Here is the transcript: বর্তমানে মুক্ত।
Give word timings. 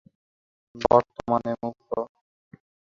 বর্তমানে 0.83 1.51
মুক্ত। 1.61 1.91